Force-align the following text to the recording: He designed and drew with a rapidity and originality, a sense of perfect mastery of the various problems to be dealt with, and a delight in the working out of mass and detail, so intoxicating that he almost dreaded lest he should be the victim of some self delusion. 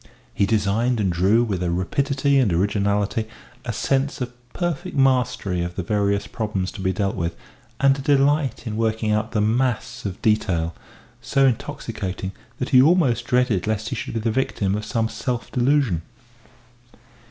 He 0.33 0.47
designed 0.47 0.99
and 0.99 1.11
drew 1.13 1.43
with 1.43 1.61
a 1.61 1.69
rapidity 1.69 2.39
and 2.39 2.51
originality, 2.51 3.27
a 3.63 3.71
sense 3.71 4.19
of 4.19 4.33
perfect 4.51 4.95
mastery 4.97 5.61
of 5.61 5.75
the 5.75 5.83
various 5.83 6.25
problems 6.25 6.71
to 6.71 6.81
be 6.81 6.91
dealt 6.91 7.15
with, 7.15 7.35
and 7.79 7.95
a 7.95 8.01
delight 8.01 8.65
in 8.65 8.73
the 8.73 8.79
working 8.79 9.11
out 9.11 9.35
of 9.35 9.43
mass 9.43 10.03
and 10.03 10.19
detail, 10.23 10.73
so 11.21 11.45
intoxicating 11.45 12.31
that 12.57 12.69
he 12.69 12.81
almost 12.81 13.25
dreaded 13.27 13.67
lest 13.67 13.89
he 13.89 13.95
should 13.95 14.15
be 14.15 14.19
the 14.19 14.31
victim 14.31 14.73
of 14.73 14.85
some 14.85 15.07
self 15.07 15.51
delusion. 15.51 16.01